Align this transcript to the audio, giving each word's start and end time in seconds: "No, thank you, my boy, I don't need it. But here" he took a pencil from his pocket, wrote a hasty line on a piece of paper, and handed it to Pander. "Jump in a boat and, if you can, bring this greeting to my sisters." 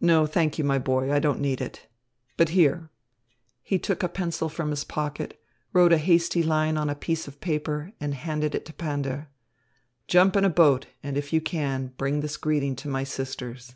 "No, 0.00 0.26
thank 0.26 0.58
you, 0.58 0.64
my 0.64 0.80
boy, 0.80 1.12
I 1.12 1.20
don't 1.20 1.38
need 1.38 1.60
it. 1.60 1.86
But 2.36 2.48
here" 2.48 2.90
he 3.62 3.78
took 3.78 4.02
a 4.02 4.08
pencil 4.08 4.48
from 4.48 4.70
his 4.70 4.82
pocket, 4.82 5.40
wrote 5.72 5.92
a 5.92 5.96
hasty 5.98 6.42
line 6.42 6.76
on 6.76 6.90
a 6.90 6.96
piece 6.96 7.28
of 7.28 7.38
paper, 7.40 7.92
and 8.00 8.14
handed 8.14 8.56
it 8.56 8.64
to 8.66 8.72
Pander. 8.72 9.28
"Jump 10.08 10.34
in 10.34 10.44
a 10.44 10.50
boat 10.50 10.86
and, 11.04 11.16
if 11.16 11.32
you 11.32 11.40
can, 11.40 11.94
bring 11.96 12.18
this 12.18 12.36
greeting 12.36 12.74
to 12.74 12.88
my 12.88 13.04
sisters." 13.04 13.72